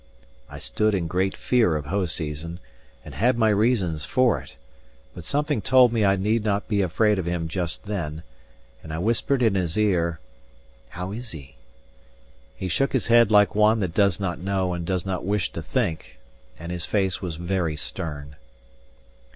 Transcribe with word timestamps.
I 0.49 0.57
stood 0.57 0.95
in 0.95 1.05
great 1.05 1.37
fear 1.37 1.75
of 1.75 1.85
Hoseason, 1.85 2.57
and 3.05 3.13
had 3.13 3.37
my 3.37 3.49
reasons 3.49 4.03
for 4.03 4.39
it; 4.39 4.55
but 5.13 5.25
something 5.25 5.61
told 5.61 5.93
me 5.93 6.03
I 6.03 6.15
need 6.15 6.43
not 6.43 6.67
be 6.67 6.81
afraid 6.81 7.19
of 7.19 7.27
him 7.27 7.47
just 7.47 7.85
then; 7.85 8.23
and 8.81 8.91
I 8.91 8.97
whispered 8.97 9.43
in 9.43 9.53
his 9.53 9.77
ear: 9.77 10.19
"How 10.89 11.11
is 11.11 11.33
he?" 11.33 11.55
He 12.57 12.67
shook 12.67 12.93
his 12.93 13.05
head 13.05 13.29
like 13.29 13.53
one 13.53 13.79
that 13.81 13.93
does 13.93 14.19
not 14.19 14.39
know 14.39 14.73
and 14.73 14.87
does 14.87 15.05
not 15.05 15.23
wish 15.23 15.51
to 15.51 15.61
think, 15.61 16.17
and 16.57 16.71
his 16.71 16.87
face 16.87 17.21
was 17.21 17.35
very 17.35 17.75
stern. 17.75 18.37